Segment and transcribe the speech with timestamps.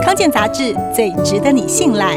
[0.00, 2.16] 康健杂志最值得你信赖。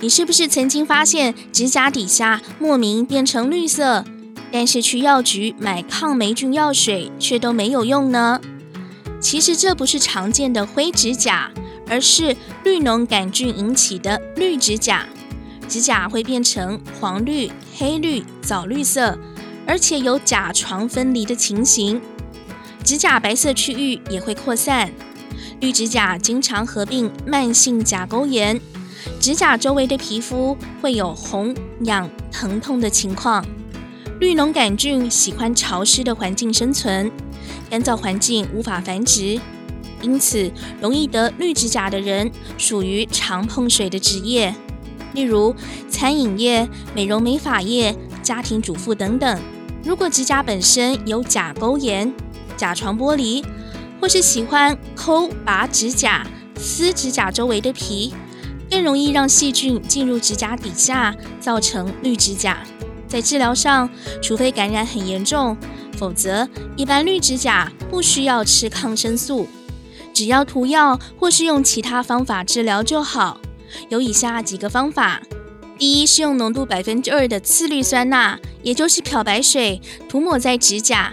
[0.00, 4.04] 你是不是曾经发现指甲底下莫名变成绿色，
[4.50, 8.40] 但是去药局买抗霉菌药水却都没有用呢？
[9.20, 11.50] 其实这不是常见的灰指甲，
[11.88, 15.06] 而是绿脓杆菌引起的绿指甲。
[15.68, 19.18] 指甲会变成黄绿、黑绿、枣绿色，
[19.66, 22.00] 而且有甲床分离的情形。
[22.84, 24.92] 指甲白色区域也会扩散。
[25.58, 28.60] 绿指甲经常合并慢性甲沟炎，
[29.18, 33.42] 指甲周围的皮肤会有红、痒、疼痛的情况。
[34.20, 37.10] 绿脓杆菌喜欢潮湿的环境生存，
[37.70, 39.40] 干燥环境无法繁殖，
[40.02, 44.54] 因此容易得绿指甲的人属于常碰水的职业，
[45.14, 45.56] 例如
[45.88, 49.40] 餐饮业、美容美发业、家庭主妇等等。
[49.82, 52.12] 如果指甲本身有甲沟炎、
[52.56, 53.44] 甲床剥离，
[54.00, 56.26] 或是喜欢抠拔指甲、
[56.56, 58.14] 撕指甲周围的皮，
[58.70, 62.58] 更容易让细菌进入指甲底下，造成绿指甲。
[63.06, 63.88] 在治疗上，
[64.20, 65.56] 除非感染很严重，
[65.96, 69.46] 否则一般绿指甲不需要吃抗生素，
[70.12, 73.40] 只要涂药或是用其他方法治疗就好。
[73.88, 75.22] 有以下几个方法：
[75.78, 81.12] 第一是用浓度百分之二的次氯酸钠，也就是漂白水，涂抹在指甲，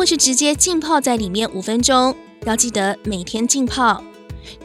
[0.00, 4.02] 或是直接浸泡在里面五分钟，要记得每天浸泡。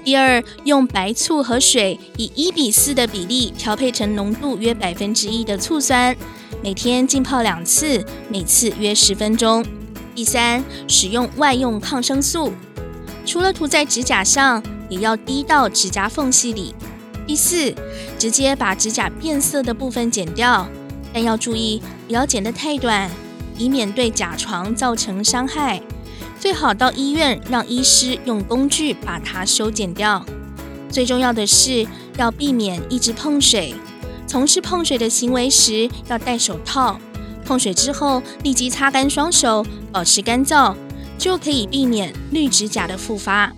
[0.01, 6.15] 第二，用白醋和水以一比四的比例调配成浓度约百分之一的醋酸。
[6.63, 9.65] 每天浸泡两次，每次约十分钟。
[10.15, 12.53] 第三，使用外用抗生素，
[13.25, 16.73] 除了涂在指甲上，也要滴到指甲缝隙里。
[17.27, 17.75] 第四，
[18.17, 20.65] 直接把指甲变色的部分剪掉，
[21.13, 23.11] 但要注意不要剪得太短，
[23.57, 25.81] 以免对甲床造成伤害。
[26.39, 30.25] 最好到医院让医师用工具把它修剪掉。
[30.89, 31.85] 最重要的是
[32.17, 33.73] 要避免一直碰水。
[34.27, 36.99] 从事碰水的行为时要戴手套，
[37.45, 40.75] 碰水之后立即擦干双手，保持干燥，
[41.17, 43.53] 就可以避免绿指甲的复发。